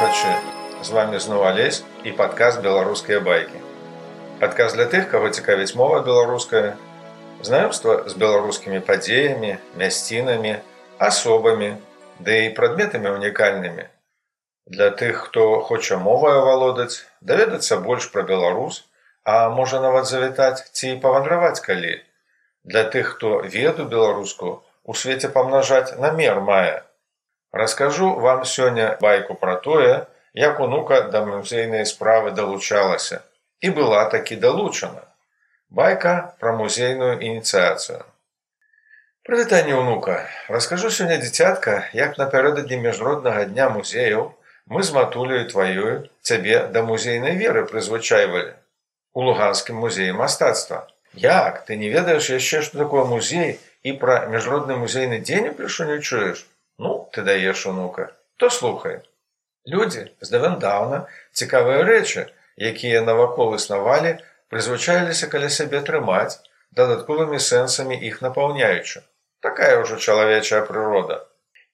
[0.00, 0.32] слухачы
[0.80, 3.58] з вами зноў алесь і падказ беларускія байкі
[4.46, 6.72] адказ для тых каго цікавіць мова беларуская
[7.48, 9.52] знаёмства з беларускімі падзеямі
[9.82, 10.54] мясцінамі
[11.08, 11.70] асобамі
[12.16, 13.84] ды і прадметамі унікальнымі
[14.78, 18.82] для тых хто хоча моваю валодаць даведацца больш пра беларус
[19.24, 21.98] а можа нават завітаць ці павандраваць калі.
[22.64, 26.88] Для тых хто веду беларуску у свеце памнажаць намер мае
[27.52, 33.20] Раскажу вам сёння байку пра тое, як унука да музейнай справы далучалася
[33.60, 35.02] і была такі далучана.
[35.70, 38.06] Байка пра музейную ініцыяцыю.
[39.26, 44.30] Прывітанне ўнука, раскажу сёння дзіцятка, як напярэдадні міжнароднага дня музеяў
[44.70, 48.54] мы з матулею тваёю цябе да музейнай веры прызвычайвалі
[49.12, 50.86] у луганскім музеі мастацтва.
[51.12, 55.98] Як ты не ведаеш яшчэ што такое музей і пра міжнародны музейны дзень упершу не
[55.98, 56.46] чуеш?
[57.12, 59.00] Ты даеш унука, то слухай.
[59.66, 61.00] Людзі здавандаўна
[61.34, 62.22] цікавыя рэчы,
[62.70, 64.12] якія навакол існавалі,
[64.52, 66.38] прызвычаіліся каля сябе трымаць
[66.78, 69.02] дадатковымі сэнсамі іх напаўняючы.
[69.46, 71.20] Такая ўжо чалавечая прырода.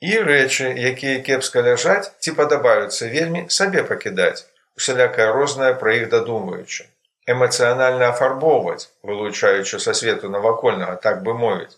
[0.00, 4.46] І рэчы, якія кепска ляжаць ці падабаюцца вельмі сабе пакідаць,
[4.78, 6.86] усялякае рознае пра іх дадумваючы.
[7.26, 11.74] Эмацыянальна афарбоўваць, вылучаючы са свету навакольнага, так бы мовіць.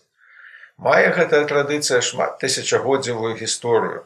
[0.77, 4.05] Мае гэтая традыцыя шмат тысячагоддзевую гісторыю.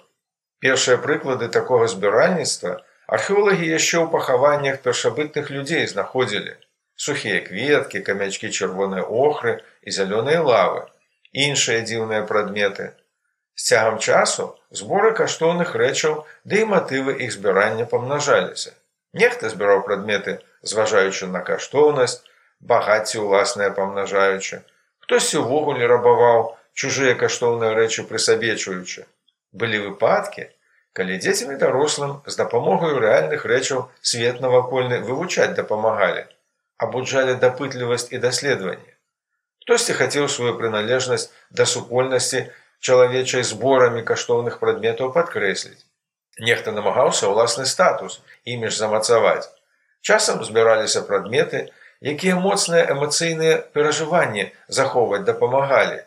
[0.64, 6.56] Першыя прыклады такога збіральніцтва археолагі яшчэ ў пахаваннях першабытных людзей знаходзілі
[7.02, 10.86] сухія кветкі, камячкі чырвонай охры і зялёныя лавы,
[11.34, 12.94] іншыя дзіўныя прадметы.
[13.58, 14.46] З цягам часу
[14.82, 18.72] зборы каштоўных рэчаў ды і матывы іх збірання памнажаліся.
[19.18, 22.22] Нехта збіраў прадметы, зважаючы на каштоўнасць,
[22.62, 24.62] багацці ўласныя памнажаючы,
[25.04, 29.06] хтосьці ўвогуле рабаваў, чужыя каштоўныя рэчы прысабечваючы.
[29.52, 30.48] Былі выпадкі,
[30.94, 36.26] калі дзецям і дарослым з дапамогаю рэальных рэчаў свет навакольны вывучаць дапамагалі,
[36.78, 38.92] абуджалі дапытлівасць і даследаванне.
[39.64, 42.48] Хтосьці хацеў сваю прыналежнасць да супольнасці
[42.82, 45.86] чалавечай зборамі каштоўных прадметаў падкрэсліць.
[46.40, 49.52] Нехта намагаўся ўласны статус імі ж замацаваць.
[50.02, 51.70] Часам збіраліся прадметы,
[52.02, 56.02] якія моцныя эмацыйныя перажыванні захоўваць дапамагалі,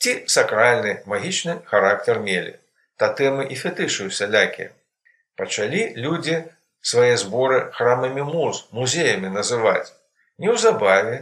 [0.00, 2.54] ці сакральны магічны характар мелі,
[3.00, 4.70] татэмы і фетышы усялякія.
[5.36, 6.38] Пачалі людзі
[6.92, 9.92] свае зборы храмамі муз, музеямі называць.
[10.40, 11.18] Неўзабаве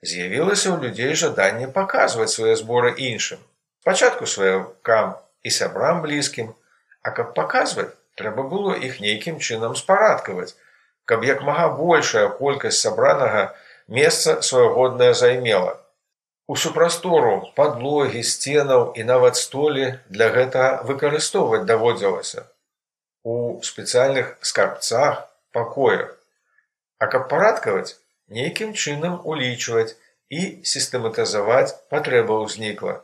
[0.00, 3.44] з'явілася ў людзей жаданне паказваць свае зборы іншым.
[3.84, 5.12] Пачатку сваякам
[5.44, 6.48] і сябрам блізкім,
[7.04, 10.56] а каб паказваць, трэба было іх нейкім чынам спарадкаваць,
[11.04, 13.46] каб як мага большая колькасць сабранага
[14.00, 15.81] месца свайгоднае займела
[16.50, 22.48] Усю прастору падлогі сценаў і нават столі для гэтага выкарыстоўваць даводзілася
[23.22, 26.18] у спецыяльных скарбцах пакоях.
[26.98, 29.94] А каб парадкаваць, нейкім чынам улічваць
[30.30, 32.98] і сістэматызаваць патрэба ўзнікла.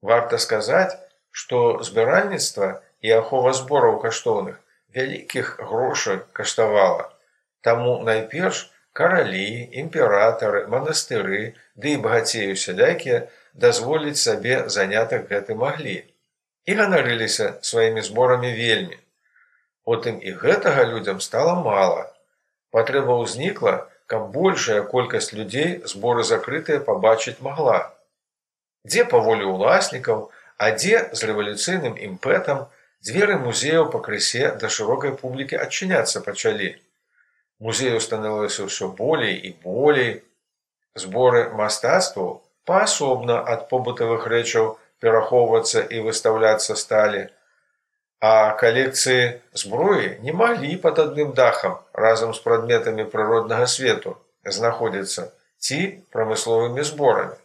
[0.00, 0.96] Варта сказаць,
[1.30, 4.56] што збіральніцтва і ахова збораў каштоўных
[4.96, 7.12] вялікіх грошай каштавала.
[7.60, 8.64] Таму найперш
[8.96, 13.24] каралі, імператары, манастыры, ды і багацею сялякія
[13.64, 15.96] дазволіць сабе занятак гэты маглі
[16.66, 18.96] і ганарыліся сваімі зборамі вельмі.
[19.86, 22.06] Потым і гэтага людзям стала мала.
[22.74, 23.74] Патрэба ўзнікла,
[24.10, 27.78] каб большая колькасць людзей зборы закрытыя пабачыць магла.
[28.86, 30.26] Дзе паволі ўласнікаў,
[30.58, 32.66] а дзе з рэвалюцыйным імпэтам
[33.06, 36.74] дзверы музеяў пакрысе да шырокай публікі адчыняцца пачалі.
[37.58, 40.20] Музею станавілася ўсё болей і болей.
[40.96, 47.22] Зборы мастацтваў паасобна ад побытавых рэчаў перахоўвацца і выстаўляцца сталі.
[48.20, 55.28] А калекцыі зброі не маглі пад адным дахам разам з прадметамі прыроднага свету знаходзіцца
[55.58, 55.80] ці
[56.12, 57.36] прамысловымі зборамі.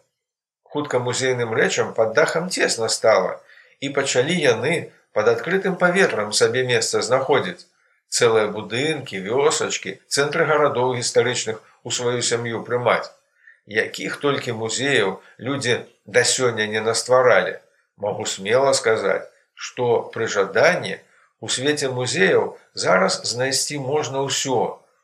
[0.63, 3.39] Хутка музейным рэчам пад дахам цесна стала
[3.79, 7.67] і пачалі яны пад адкрытым паветрам сабе месца знаходзіць
[8.11, 13.07] цэлыя будынкі, вёсачкі, цэнтры гарадоў гістарычных у сваю сям'ю прымаць.
[13.65, 17.55] Якіх толькі музеяў людзі да сёння не настваралі,
[17.95, 20.97] магу смела сказаць, што пры жаданні
[21.39, 24.59] у свеце музеяў зараз знайсці можна ўсё,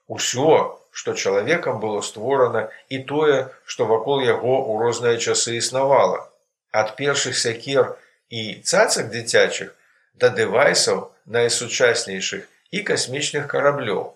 [0.07, 0.51] усё,
[0.91, 6.25] што чалавекам было створана і тое, што вакол яго ў розныя часы існавала.
[6.73, 7.95] Ад першых сякер
[8.29, 9.73] і цацак дзіцячых
[10.17, 11.07] да дэвайсаў
[11.37, 14.13] найсучаснейшых і касмічных караблёў.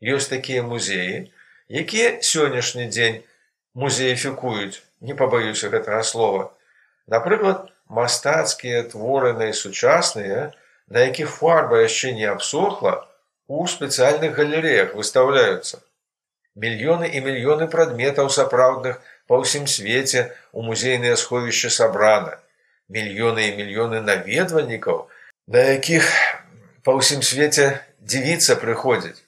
[0.00, 1.32] Ёсць такія музеі,
[1.68, 3.20] якія сённяшні дзень
[3.74, 6.50] музеефікуюць, не пабаюся гэтага слова.
[7.06, 10.50] Напрыклад, мастацкія творы найсучасныя
[10.90, 13.06] на якіх фарба яшчэ не абсохла,
[13.46, 15.80] у спецыяльных галереях выстаўляюцца.
[16.58, 18.98] Мільёны і мільёны прадметаў сапраўдных
[19.30, 22.38] па ўсім свеце у музейныя сховішчы сабрана.
[22.90, 25.06] Мільёны і мільёны наведвальнікаў,
[25.46, 26.10] на якіх
[26.84, 27.66] па ўсім свеце
[28.00, 29.20] дзівіцца прыходзіць.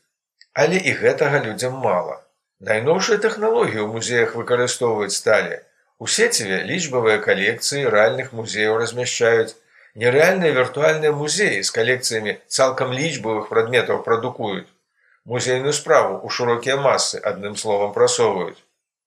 [0.53, 2.21] Але і гэтага людзям мала.
[2.69, 5.59] Найноўшыя тэхналогіі ў музеях выкарыстоўваюць сталі.
[6.03, 9.57] У сеціве лічбавыя калекцыі рэальных музеяў размяшчаюць.
[10.03, 14.71] Нерэальныя віртуальныя музеі з калекцыямі цалкам лічбавых прадметаў прадукуюць.
[15.25, 18.59] Музейную справу ў шырокія масы адным словам прасоўваюць.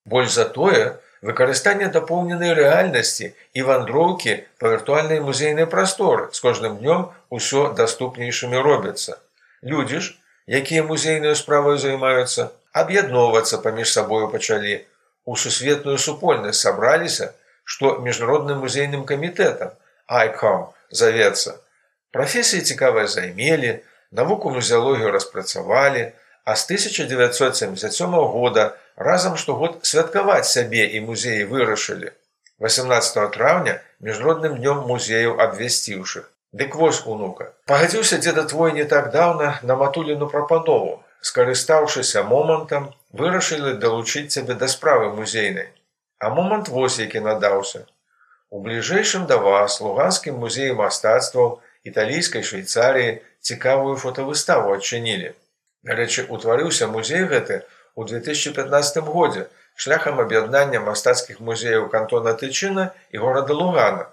[0.06, 0.84] Больш за тое,
[1.25, 6.30] выкарыстанне дапоўненай рэальнасці і вандроўкі па віртуальнай музейнай прасторы.
[6.31, 9.18] З кожным днём усё даступнейшымі робяцца.
[9.63, 10.13] Людзі ж,
[10.62, 14.83] якія музейныя справы займаюцца, аб'ядноўвацца паміж сабою пачалі.
[15.25, 17.33] У сусветную супольнасць сабраліся
[17.66, 19.74] што міжнародным музейным камітэтам
[20.06, 21.57] айком завецца.
[22.13, 23.81] Прафесіі цікавыя займелі
[24.12, 26.12] навуку музеалогію распрацавалі
[26.45, 32.14] а з 1977 года разам штогод святкаваць сябе і музеі вырашылі
[32.64, 39.60] 18 траўня міжнародным днём музеяў абвясціўшых дык вось унука пагадзіўся дзеда твой не так даўна
[39.64, 41.02] на матуліну прапанову.
[41.26, 42.84] Скарыстаўшыся момантам
[43.20, 45.70] вырашылі далучыць цябе да справы музейнай.
[46.20, 47.82] А момант вось які надаўся.
[48.50, 51.50] У бліжэйшым да вас луганскім музеі мастацтваў
[51.92, 55.34] італійскай швейцарыі цікавую фотавыставу адчынілі.
[55.90, 57.58] Дарэчы утварыўся музей гэты
[57.96, 64.08] у 2015 годзе шляхам аб'яднання мастацкіх музеяў кантона тычына і горада лугана.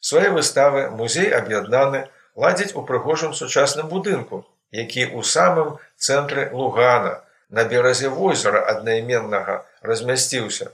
[0.00, 2.06] Свае выставы музей аб'яднаны
[2.36, 7.20] ладзіць у прыгожым сучасным будынку які ў самым цэнтры лугана
[7.52, 10.72] на беразе возера аднайменнага размясціўся.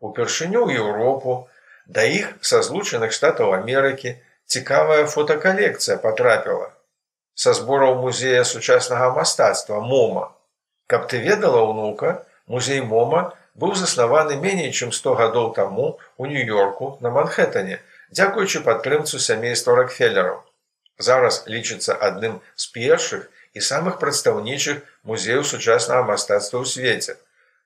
[0.00, 1.48] Упершыню ў еўропу
[1.86, 4.14] да іх са злучаных штатаў амерыкі
[4.46, 6.68] цікавая фотокалекцыя потрапіла
[7.34, 10.28] са збораў музея сучаснага мастацтва мома
[10.92, 12.14] каб ты ведала ўнука
[12.54, 13.24] музей мома
[13.64, 20.42] быў заснаваны меней чым 100 гадоў таму у нью-йорку на манхэттане дзякуючы падтрымцу сямейства рокфеллераў
[20.98, 27.16] зараз лічыцца адным з першых і самых прадстаўнічых музеяў сучаснага мастацтва ў свеце.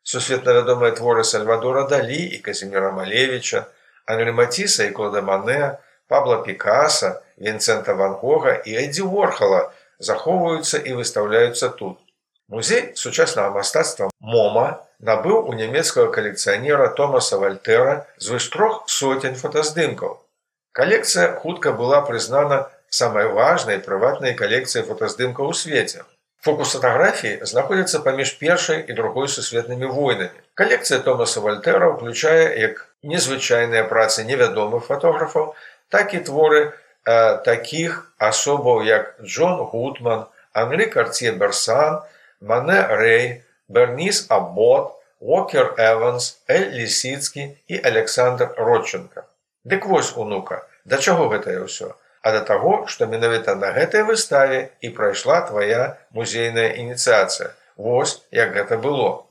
[0.07, 3.67] Сусветна вядомыя творы Сальвадора Далі і Казіміра Малевіча,
[4.07, 11.99] Анрымаціса і Кладамане, Пабла Пікаса, Вінцэнта Вангога і Эдзі Ворхала захоўваюцца і выстаўляюцца тут.
[12.49, 14.67] Музей сучаснага мастацтва Мома
[15.03, 20.23] набыў у нямецкага калекцыянера Томаса Вальтера звыш трох сотень фотаздымкаў.
[20.71, 26.07] Калекцыя хутка была прызнана самая важная прыватная калекцыя фотаздымка ў свеце.
[26.47, 30.39] Фокус фотаграфіі знаходзіцца паміж першай і другой сусветнымі войнамі.
[30.55, 35.57] Калекцыя Томаса Вальтера ўключае як незвычайныя працы невядомых фотографаў,
[35.91, 42.07] так і творы э, такіх асобаў як Джон Гутман, Анры Карце Берсан,
[42.41, 49.25] Мане Рэй, Берніс Абот, Уокер Эванс, Эль Лісіцкі і Александр Родчынка.
[49.65, 51.97] Дык вось унука, да чаго гэтае ўсё?
[52.27, 57.53] а да таго, што менавіта на гэтай выставе і прайшла твая музейная ініцыяцыя.
[57.77, 59.31] Вось як гэта было.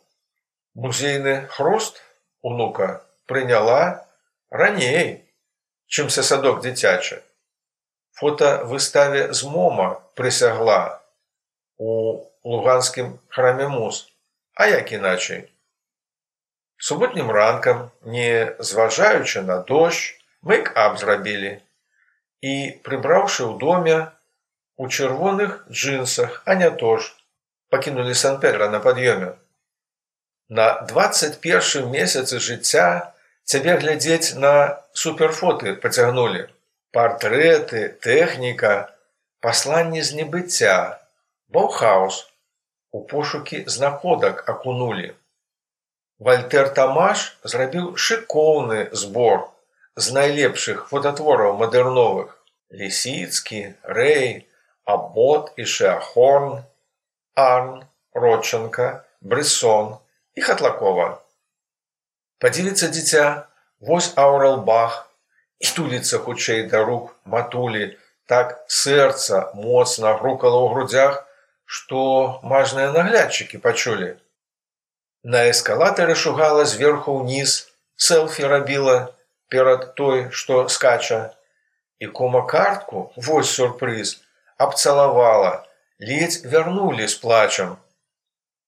[0.80, 2.00] Музейны хруст
[2.40, 4.08] унука прыняла
[4.48, 5.28] раней,
[5.92, 7.20] чымся садок дзіцячы.
[8.16, 11.04] Фота выставе з мома прысягла
[11.78, 14.08] у луганскім храме муз,
[14.54, 15.50] а як іначай.
[16.78, 20.14] Суботнім ранкам, не зважаючы на дождж,
[20.46, 21.58] мы аб зрабілі
[22.46, 22.54] і
[22.86, 23.98] прыбраўшы ў доме
[24.78, 27.16] у чырвоных джинсах, а не то ж
[27.74, 29.34] пакінулі сан-педра на пад'ёме.
[30.50, 36.46] На 21 месяцы жыцця цябе глядзець на суперфоты пацягнулі.
[36.94, 38.94] Партрэты, тэхніка,
[39.42, 41.02] пасланні з небыцця,
[41.50, 42.28] Баухаус
[42.92, 45.14] у пошукі знаходак акунулі.
[46.20, 49.44] Вальтер Тамаш зрабіў шыкоўны збор
[49.96, 52.32] з найлепшых фототвораў мадэрновых.
[52.72, 53.60] Лісіцкі
[53.98, 54.48] рэй
[54.96, 56.64] абот і шеахорн
[57.36, 57.84] арн
[58.24, 58.88] родчанка
[59.22, 59.94] брысон
[60.36, 61.08] і хатлакова.
[62.40, 63.26] Падзеліцца дзіця
[63.80, 64.98] вось аурал бах
[65.60, 67.94] і туліцца хутчэй да рук матулі.
[68.26, 71.22] Так сэрца моцна грукала ў грудзях
[71.66, 72.06] што
[72.44, 74.14] мажныя наглядчыкі пачулі
[75.26, 77.54] на эскалатары шугала зверху ўніз
[78.08, 78.98] селфі рабіла
[79.50, 81.34] перад той, што скача.
[81.98, 84.22] І кома картку, вось сюрпрыз,
[84.62, 85.66] абцалавала,
[85.98, 87.78] ледзь вярнулі з плачам.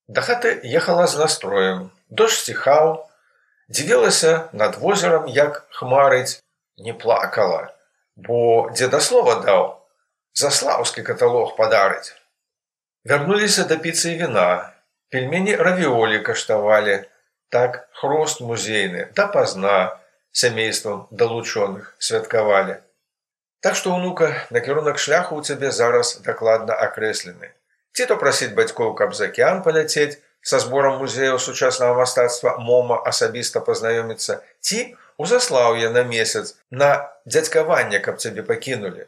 [0.08, 3.06] Да хаты ехала з настроем, дождж сціхаў,
[3.70, 6.42] дзівілася над возерам, як хмарыць,
[6.78, 7.70] не плакала,
[8.16, 9.74] бо дзедаслова даў.
[10.38, 12.17] заслаўскі каталог падарыць.
[13.08, 14.74] Вярнуліся да піцы віна.
[15.16, 16.96] Пельмені равіолі каштавалі,
[17.50, 19.76] так хрост музейны, да пазна
[20.32, 22.74] сямействам далучоных святкавалі.
[23.64, 27.56] Так што ўнука накірунак шляху ў цябе зараз дакладна акрэслены.
[27.96, 33.62] Ці то прасіць бацькоў, каб за акеан паляцець са зборам музеяў сучаснага мастацтва мома асабіста
[33.70, 34.82] пазнаёміцца, ці
[35.16, 36.92] у заслаўе на месяц на
[37.24, 39.08] дзядзькаванне, каб цябе пакінулі.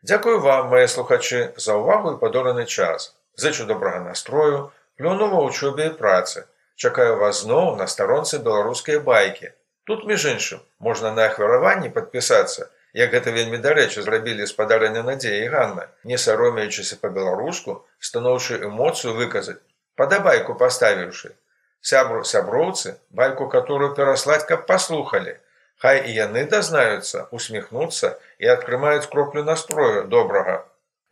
[0.00, 3.12] Дзякую вам, мае слухачы, за ўвагу і падораны час.
[3.36, 6.46] Зычу добрага настрою, плюну ва ўчобе і працы.
[6.76, 9.50] Чакаю вас зноў на старонцы беларускай байкі.
[9.84, 15.86] Тут між іншым можна на ахвяраванні падпісацца, як гэта вельмі дарэчы зрабілі спадарання надзеі Ганна,
[16.04, 19.58] не саромеючыся па-беларуску, станоўчую эмоцыю выказаць,
[19.98, 21.34] падабайку паставіўшы.
[21.80, 25.34] Сябру сяброўцы, байку, которую пераслаць, каб паслухалі.
[25.82, 30.62] Хай і яны дазнаюцца, усміхнуцца і атрымаюць кроплю настрою добрага.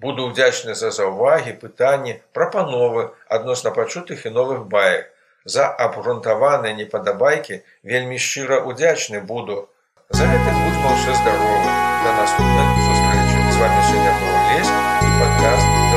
[0.01, 5.13] Буду ўдзячны за заўвагі, пытанні, прапановы адносна пачутых і новых баек.
[5.45, 9.69] За абгрунтаваныя непадабайкі вельмі шчыра ўдзячны буду.
[10.11, 11.71] За гэта будзьма ўсе здаровы.
[12.03, 13.39] Да наступных сустрэчы.
[13.53, 14.71] З вами сёння быў лес
[15.07, 15.92] і падка